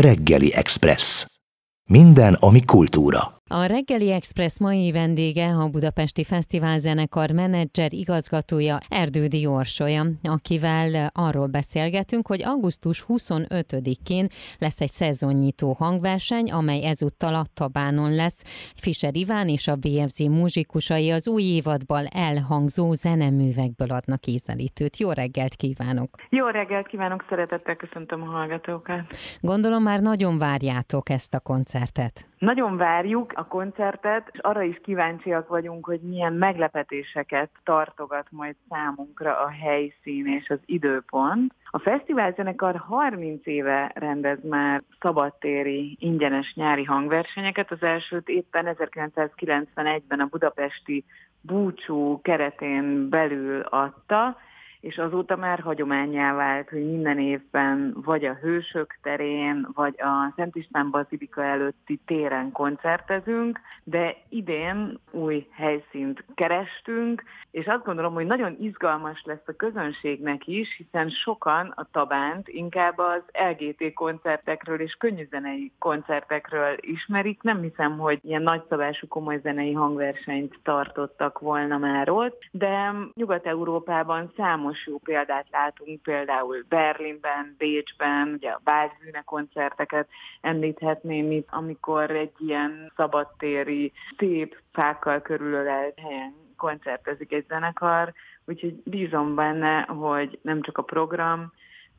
Reggeli 0.00 0.54
Express. 0.54 1.26
Minden, 1.88 2.34
ami 2.34 2.64
kultúra. 2.64 3.39
A 3.52 3.64
Reggeli 3.66 4.12
Express 4.12 4.58
mai 4.60 4.92
vendége 4.92 5.46
a 5.46 5.68
Budapesti 5.68 6.24
Fesztivál 6.24 6.78
zenekar 6.78 7.30
menedzser 7.30 7.92
igazgatója 7.92 8.78
Erdődi 8.88 9.46
Orsolya, 9.46 10.02
akivel 10.22 11.10
arról 11.14 11.46
beszélgetünk, 11.46 12.26
hogy 12.26 12.42
augusztus 12.44 13.04
25-én 13.08 14.26
lesz 14.58 14.80
egy 14.80 14.88
szezonnyitó 14.88 15.72
hangverseny, 15.72 16.50
amely 16.50 16.84
ezúttal 16.84 17.34
a 17.34 17.42
Tabánon 17.54 18.14
lesz. 18.14 18.42
Fischer 18.76 19.16
Iván 19.16 19.48
és 19.48 19.68
a 19.68 19.76
BFZ 19.76 20.18
muzsikusai 20.18 21.10
az 21.10 21.28
új 21.28 21.42
évadban 21.42 22.06
elhangzó 22.14 22.92
zeneművekből 22.92 23.90
adnak 23.90 24.26
ízelítőt. 24.26 24.96
Jó 24.96 25.10
reggelt 25.10 25.54
kívánok! 25.54 26.08
Jó 26.28 26.46
reggelt 26.46 26.86
kívánok, 26.86 27.24
szeretettel 27.28 27.76
köszöntöm 27.76 28.22
a 28.22 28.30
hallgatókat! 28.30 29.16
Gondolom 29.40 29.82
már 29.82 30.00
nagyon 30.00 30.38
várjátok 30.38 31.08
ezt 31.08 31.34
a 31.34 31.40
koncertet. 31.40 32.24
Nagyon 32.38 32.76
várjuk 32.76 33.32
a 33.40 33.46
koncertet, 33.46 34.28
és 34.32 34.38
arra 34.38 34.62
is 34.62 34.80
kíváncsiak 34.82 35.48
vagyunk, 35.48 35.86
hogy 35.86 36.00
milyen 36.00 36.32
meglepetéseket 36.32 37.50
tartogat 37.64 38.26
majd 38.30 38.54
számunkra 38.68 39.38
a 39.38 39.48
helyszín 39.48 40.26
és 40.26 40.48
az 40.48 40.58
időpont. 40.66 41.54
A 41.70 41.78
fesztiválzenekar 41.78 42.76
30 42.76 43.46
éve 43.46 43.92
rendez 43.94 44.38
már 44.42 44.82
szabadtéri 45.00 45.96
ingyenes 46.00 46.52
nyári 46.54 46.84
hangversenyeket. 46.84 47.70
Az 47.70 47.82
elsőt 47.82 48.28
éppen 48.28 48.76
1991-ben 48.78 50.20
a 50.20 50.26
budapesti 50.26 51.04
búcsú 51.40 52.20
keretén 52.22 53.08
belül 53.08 53.60
adta, 53.60 54.36
és 54.80 54.98
azóta 54.98 55.36
már 55.36 55.60
hagyományá 55.60 56.34
vált, 56.34 56.68
hogy 56.68 56.90
minden 56.90 57.18
évben 57.18 57.96
vagy 58.04 58.24
a 58.24 58.34
Hősök 58.34 58.98
terén, 59.02 59.68
vagy 59.74 59.94
a 59.98 60.32
Szent 60.36 60.56
István 60.56 60.90
Bazilika 60.90 61.42
előtti 61.42 62.00
téren 62.06 62.52
koncertezünk, 62.52 63.60
de 63.84 64.16
idén 64.28 64.98
új 65.10 65.46
helyszínt 65.50 66.24
kerestünk, 66.34 67.22
és 67.50 67.66
azt 67.66 67.84
gondolom, 67.84 68.14
hogy 68.14 68.26
nagyon 68.26 68.56
izgalmas 68.60 69.22
lesz 69.24 69.46
a 69.46 69.56
közönségnek 69.56 70.46
is, 70.46 70.76
hiszen 70.76 71.08
sokan 71.08 71.72
a 71.76 71.88
Tabánt 71.92 72.48
inkább 72.48 72.98
az 72.98 73.22
LGT 73.50 73.92
koncertekről 73.92 74.80
és 74.80 74.94
könnyűzenei 74.98 75.72
koncertekről 75.78 76.76
ismerik. 76.80 77.42
Nem 77.42 77.60
hiszem, 77.60 77.98
hogy 77.98 78.18
ilyen 78.22 78.42
nagyszabású 78.42 79.06
komoly 79.08 79.40
zenei 79.42 79.72
hangversenyt 79.72 80.58
tartottak 80.62 81.38
volna 81.38 81.78
már 81.78 82.10
ott, 82.10 82.48
de 82.50 82.92
Nyugat-Európában 83.14 84.32
számos 84.36 84.69
számos 84.70 84.86
jó 84.86 84.98
példát 84.98 85.46
látunk, 85.50 86.02
például 86.02 86.64
Berlinben, 86.68 87.54
Bécsben, 87.58 88.32
ugye 88.32 88.50
a 88.50 88.60
Bázbűne 88.64 89.22
koncerteket 89.24 90.08
említhetném 90.40 91.30
itt, 91.30 91.48
amikor 91.50 92.10
egy 92.10 92.32
ilyen 92.38 92.92
szabadtéri, 92.96 93.92
szép 94.18 94.56
fákkal 94.72 95.22
körülölelt 95.22 95.98
helyen 95.98 96.34
koncertezik 96.56 97.32
egy 97.32 97.44
zenekar, 97.48 98.12
úgyhogy 98.44 98.74
bízom 98.84 99.34
benne, 99.34 99.80
hogy 99.80 100.38
nem 100.42 100.62
csak 100.62 100.78
a 100.78 100.82
program, 100.82 101.52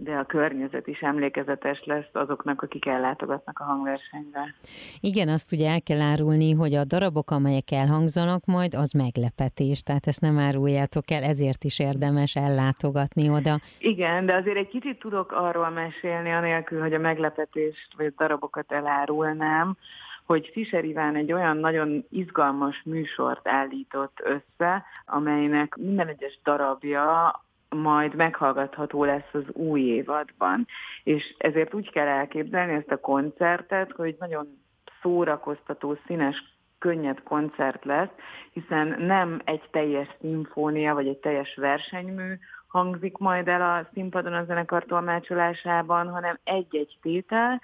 de 0.00 0.12
a 0.12 0.24
környezet 0.24 0.86
is 0.86 1.00
emlékezetes 1.00 1.84
lesz 1.84 2.08
azoknak, 2.12 2.62
akik 2.62 2.86
ellátogatnak 2.86 3.58
a 3.58 3.64
hangversenyre. 3.64 4.54
Igen, 5.00 5.28
azt 5.28 5.52
ugye 5.52 5.70
el 5.70 5.82
kell 5.82 6.00
árulni, 6.00 6.52
hogy 6.52 6.74
a 6.74 6.84
darabok, 6.84 7.30
amelyek 7.30 7.70
elhangzanak 7.70 8.44
majd, 8.44 8.74
az 8.74 8.92
meglepetés, 8.92 9.82
tehát 9.82 10.06
ezt 10.06 10.20
nem 10.20 10.38
áruljátok 10.38 11.10
el, 11.10 11.22
ezért 11.22 11.64
is 11.64 11.78
érdemes 11.78 12.36
ellátogatni 12.36 13.30
oda. 13.30 13.60
Igen, 13.78 14.26
de 14.26 14.34
azért 14.34 14.56
egy 14.56 14.68
kicsit 14.68 14.98
tudok 14.98 15.32
arról 15.32 15.68
mesélni, 15.68 16.32
anélkül, 16.32 16.80
hogy 16.80 16.94
a 16.94 16.98
meglepetést 16.98 17.88
vagy 17.96 18.06
a 18.06 18.22
darabokat 18.22 18.72
elárulnám, 18.72 19.76
hogy 20.24 20.50
Fischer 20.52 20.84
Iván 20.84 21.16
egy 21.16 21.32
olyan 21.32 21.56
nagyon 21.56 22.04
izgalmas 22.10 22.82
műsort 22.84 23.48
állított 23.48 24.20
össze, 24.22 24.84
amelynek 25.06 25.76
minden 25.76 26.08
egyes 26.08 26.38
darabja 26.44 27.32
majd 27.68 28.14
meghallgatható 28.14 29.04
lesz 29.04 29.32
az 29.32 29.44
új 29.52 29.80
évadban. 29.80 30.66
És 31.02 31.34
ezért 31.38 31.74
úgy 31.74 31.90
kell 31.90 32.06
elképzelni 32.06 32.72
ezt 32.72 32.90
a 32.90 33.00
koncertet, 33.00 33.92
hogy 33.92 34.16
nagyon 34.18 34.46
szórakoztató, 35.02 35.98
színes, 36.06 36.56
könnyed 36.78 37.22
koncert 37.22 37.84
lesz, 37.84 38.10
hiszen 38.52 39.02
nem 39.02 39.40
egy 39.44 39.62
teljes 39.70 40.08
szimfónia, 40.20 40.94
vagy 40.94 41.06
egy 41.06 41.18
teljes 41.18 41.54
versenymű 41.54 42.34
hangzik 42.66 43.16
majd 43.16 43.48
el 43.48 43.62
a 43.62 43.88
színpadon 43.92 44.32
a 44.32 44.44
zenekar 44.44 44.84
tolmácsolásában, 44.84 46.08
hanem 46.08 46.38
egy-egy 46.44 46.98
tétel, 47.02 47.60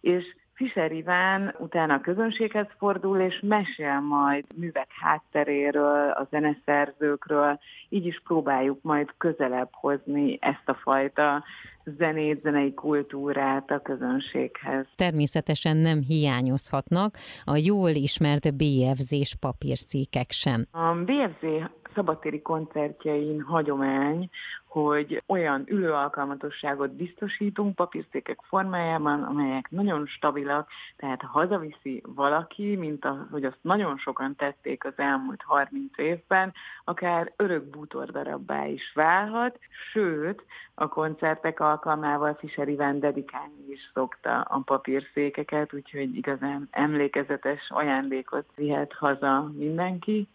és 0.00 0.36
Fischer 0.54 0.92
Iván 0.92 1.54
utána 1.58 1.94
a 1.94 2.00
közönséghez 2.00 2.66
fordul, 2.78 3.20
és 3.20 3.40
mesél 3.42 4.00
majd 4.00 4.44
művek 4.56 4.88
hátteréről, 5.00 6.10
a 6.10 6.26
zeneszerzőkről, 6.30 7.58
így 7.88 8.06
is 8.06 8.20
próbáljuk 8.24 8.78
majd 8.82 9.08
közelebb 9.18 9.68
hozni 9.72 10.38
ezt 10.40 10.62
a 10.68 10.74
fajta 10.74 11.44
zenét, 11.84 12.40
zenei 12.42 12.74
kultúrát 12.74 13.70
a 13.70 13.78
közönséghez. 13.78 14.86
Természetesen 14.94 15.76
nem 15.76 16.00
hiányozhatnak 16.00 17.14
a 17.44 17.56
jól 17.56 17.90
ismert 17.90 18.56
BFZ-s 18.56 19.36
papírszékek 19.40 20.30
sem. 20.30 20.64
A 20.70 20.94
BFZ 20.94 21.46
szabadtéri 21.94 22.42
koncertjein 22.42 23.40
hagyomány, 23.40 24.28
hogy 24.72 25.22
olyan 25.26 25.64
ülőalkalmatosságot 25.66 26.94
biztosítunk 26.94 27.74
papírszékek 27.74 28.38
formájában, 28.42 29.22
amelyek 29.22 29.70
nagyon 29.70 30.06
stabilak, 30.06 30.68
tehát 30.96 31.20
ha 31.20 31.28
hazaviszi 31.28 32.02
valaki, 32.06 32.76
mint 32.76 33.04
ahogy 33.04 33.44
azt 33.44 33.58
nagyon 33.60 33.98
sokan 33.98 34.36
tették 34.36 34.84
az 34.84 34.92
elmúlt 34.96 35.42
30 35.42 35.98
évben, 35.98 36.52
akár 36.84 37.32
örök 37.36 37.64
bútordarabbá 37.64 38.66
is 38.66 38.92
válhat, 38.94 39.58
sőt, 39.92 40.44
a 40.74 40.88
koncertek 40.88 41.60
alkalmával 41.60 42.34
Fischer 42.34 42.68
Iván 42.68 43.00
dedikálni 43.00 43.64
is 43.68 43.90
szokta 43.94 44.40
a 44.40 44.58
papírszékeket, 44.58 45.74
úgyhogy 45.74 46.16
igazán 46.16 46.68
emlékezetes 46.70 47.66
ajándékot 47.68 48.46
vihet 48.54 48.92
haza 48.92 49.50
mindenki. 49.56 50.28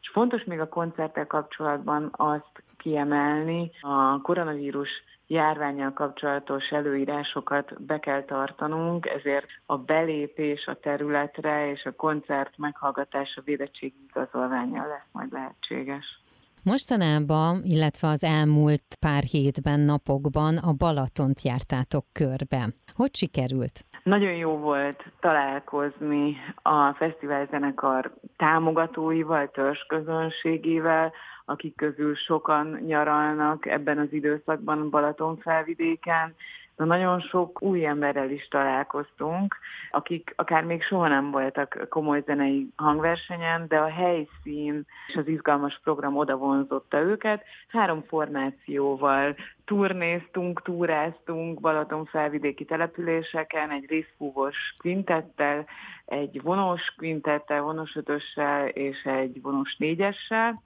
És 0.00 0.08
fontos 0.08 0.44
még 0.44 0.60
a 0.60 0.68
koncerttel 0.68 1.26
kapcsolatban 1.26 2.08
azt 2.12 2.62
kiemelni, 2.82 3.70
a 3.80 4.20
koronavírus 4.20 4.88
járványjal 5.26 5.92
kapcsolatos 5.92 6.70
előírásokat 6.70 7.82
be 7.82 7.98
kell 7.98 8.24
tartanunk, 8.24 9.06
ezért 9.06 9.46
a 9.66 9.76
belépés 9.76 10.66
a 10.66 10.74
területre 10.80 11.70
és 11.70 11.84
a 11.84 11.92
koncert 11.92 12.58
meghallgatása 12.58 13.40
védettségi 13.44 13.94
igazolványa 14.08 14.86
lesz 14.86 15.08
majd 15.12 15.32
lehetséges. 15.32 16.20
Mostanában, 16.64 17.60
illetve 17.64 18.08
az 18.08 18.24
elmúlt 18.24 18.96
pár 19.00 19.22
hétben, 19.22 19.80
napokban 19.80 20.56
a 20.56 20.72
Balatont 20.72 21.42
jártátok 21.42 22.04
körbe. 22.12 22.68
Hogy 22.94 23.14
sikerült? 23.14 23.84
Nagyon 24.02 24.32
jó 24.32 24.56
volt 24.56 25.04
találkozni 25.20 26.36
a 26.62 26.92
fesztiválzenekar 26.92 28.14
támogatóival, 28.36 29.50
törzsközönségével, 29.50 31.12
akik 31.44 31.76
közül 31.76 32.14
sokan 32.14 32.78
nyaralnak 32.86 33.66
ebben 33.66 33.98
az 33.98 34.12
időszakban 34.12 34.90
Balaton 34.90 35.36
felvidéken, 35.36 36.34
de 36.76 36.84
nagyon 36.84 37.20
sok 37.20 37.62
új 37.62 37.86
emberrel 37.86 38.30
is 38.30 38.48
találkoztunk, 38.48 39.56
akik 39.90 40.32
akár 40.36 40.64
még 40.64 40.82
soha 40.82 41.08
nem 41.08 41.30
voltak 41.30 41.86
komoly 41.88 42.22
zenei 42.26 42.68
hangversenyen, 42.76 43.64
de 43.68 43.78
a 43.78 43.90
helyszín 43.90 44.86
és 45.08 45.14
az 45.14 45.28
izgalmas 45.28 45.80
program 45.82 46.16
oda 46.16 46.36
vonzotta 46.36 46.98
őket. 46.98 47.44
Három 47.68 48.02
formációval 48.02 49.36
turnéztunk, 49.64 50.62
túráztunk 50.62 51.60
Balaton 51.60 52.04
felvidéki 52.04 52.64
településeken, 52.64 53.70
egy 53.70 53.88
részfúvos 53.88 54.74
quintettel, 54.78 55.66
egy 56.04 56.42
vonos 56.42 56.94
quintettel, 56.96 57.62
vonos 57.62 57.96
ötössel 57.96 58.68
és 58.68 59.04
egy 59.04 59.42
vonos 59.42 59.76
négyessel. 59.76 60.62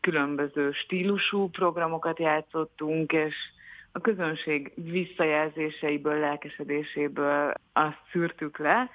Különböző 0.00 0.72
stílusú 0.72 1.48
programokat 1.48 2.18
játszottunk, 2.18 3.12
és 3.12 3.34
a 3.92 4.00
közönség 4.00 4.72
visszajelzéseiből, 4.74 6.18
lelkesedéséből 6.18 7.52
azt 7.72 8.02
szűrtük 8.12 8.58
le, 8.58 8.90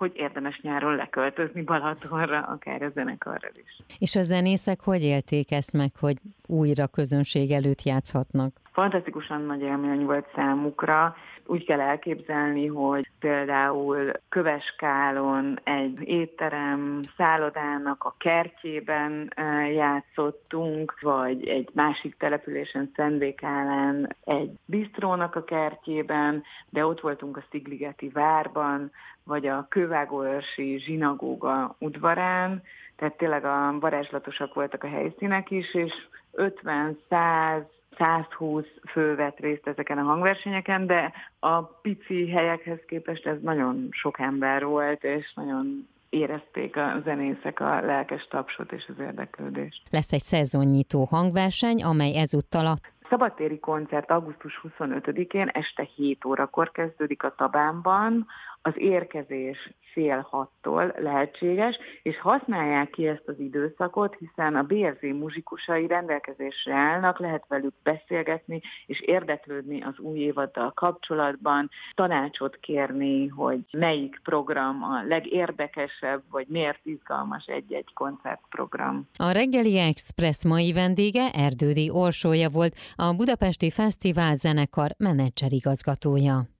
hogy 0.00 0.12
érdemes 0.14 0.60
nyáron 0.60 0.94
leköltözni 0.94 1.62
Balatonra, 1.62 2.40
akár 2.40 2.82
a 2.82 2.88
zenekarral 2.88 3.52
is. 3.54 3.76
És 3.98 4.16
a 4.16 4.22
zenészek 4.22 4.80
hogy 4.80 5.02
élték 5.02 5.50
ezt 5.50 5.72
meg, 5.72 5.90
hogy 6.00 6.16
újra 6.46 6.86
közönség 6.86 7.50
előtt 7.50 7.82
játszhatnak? 7.82 8.60
fantasztikusan 8.80 9.42
nagy 9.42 9.60
élmény 9.60 10.04
volt 10.04 10.26
számukra. 10.34 11.16
Úgy 11.46 11.64
kell 11.64 11.80
elképzelni, 11.80 12.66
hogy 12.66 13.10
például 13.18 14.12
Köveskálon 14.28 15.58
egy 15.64 16.08
étterem 16.08 17.00
szállodának 17.16 18.04
a 18.04 18.14
kertjében 18.18 19.32
játszottunk, 19.74 21.00
vagy 21.00 21.48
egy 21.48 21.68
másik 21.72 22.16
településen 22.16 22.90
Szentbékálen 22.96 24.16
egy 24.24 24.50
bistrónak 24.64 25.34
a 25.34 25.44
kertjében, 25.44 26.42
de 26.68 26.86
ott 26.86 27.00
voltunk 27.00 27.36
a 27.36 27.44
Szigligeti 27.50 28.08
várban, 28.08 28.90
vagy 29.30 29.46
a 29.46 29.66
Kővágóörsi 29.68 30.78
zsinagóga 30.78 31.76
udvarán, 31.78 32.62
tehát 32.96 33.16
tényleg 33.16 33.44
a 33.44 33.76
varázslatosak 33.80 34.54
voltak 34.54 34.84
a 34.84 34.88
helyszínek 34.88 35.50
is, 35.50 35.74
és 35.74 35.92
50-100 36.36 37.62
120 37.98 38.64
fő 38.90 39.14
vett 39.14 39.38
részt 39.38 39.66
ezeken 39.66 39.98
a 39.98 40.02
hangversenyeken, 40.02 40.86
de 40.86 41.12
a 41.38 41.62
pici 41.62 42.30
helyekhez 42.30 42.78
képest 42.86 43.26
ez 43.26 43.36
nagyon 43.42 43.88
sok 43.90 44.18
ember 44.18 44.64
volt, 44.64 45.04
és 45.04 45.32
nagyon 45.34 45.88
érezték 46.08 46.76
a 46.76 47.00
zenészek 47.04 47.60
a 47.60 47.80
lelkes 47.80 48.26
tapsot 48.30 48.72
és 48.72 48.84
az 48.88 48.98
érdeklődést. 48.98 49.82
Lesz 49.90 50.12
egy 50.12 50.22
szezonnyitó 50.22 51.04
hangverseny, 51.04 51.82
amely 51.82 52.16
ezúttal 52.16 52.66
a 52.66 52.74
szabadtéri 53.10 53.58
koncert 53.58 54.10
augusztus 54.10 54.60
25-én 54.78 55.48
este 55.52 55.88
7 55.94 56.24
órakor 56.24 56.70
kezdődik 56.70 57.22
a 57.22 57.34
Tabánban, 57.36 58.26
az 58.62 58.72
érkezés 58.76 59.70
fél 59.92 60.26
hattól 60.30 60.94
lehetséges, 60.98 61.78
és 62.02 62.20
használják 62.20 62.90
ki 62.90 63.06
ezt 63.06 63.22
az 63.26 63.38
időszakot, 63.38 64.16
hiszen 64.18 64.56
a 64.56 64.62
BRZ 64.62 65.00
muzsikusai 65.00 65.86
rendelkezésre 65.86 66.74
állnak, 66.74 67.18
lehet 67.18 67.44
velük 67.48 67.74
beszélgetni 67.82 68.60
és 68.86 69.00
érdeklődni 69.00 69.82
az 69.82 69.98
új 69.98 70.18
évaddal 70.18 70.72
kapcsolatban, 70.72 71.70
tanácsot 71.94 72.56
kérni, 72.56 73.26
hogy 73.26 73.60
melyik 73.70 74.20
program 74.22 74.82
a 74.82 75.02
legérdekesebb, 75.08 76.22
vagy 76.30 76.46
miért 76.48 76.80
izgalmas 76.82 77.46
egy-egy 77.46 77.92
koncertprogram. 77.94 79.08
A 79.16 79.30
reggeli 79.30 79.78
Express 79.78 80.44
mai 80.44 80.72
vendége 80.72 81.30
Erdődi 81.32 81.90
Orsója 81.92 82.48
volt, 82.48 82.74
a 82.96 83.14
Budapesti 83.16 83.70
Fesztivál 83.70 84.34
zenekar 84.34 84.90
menedzserigazgatója. 84.98 86.58